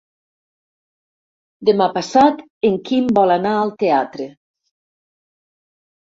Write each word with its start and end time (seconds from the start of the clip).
Demà 1.67 1.87
passat 1.97 2.39
en 2.69 2.79
Quim 2.87 3.11
vol 3.19 3.33
anar 3.35 3.51
al 3.57 3.73
teatre. 3.83 4.25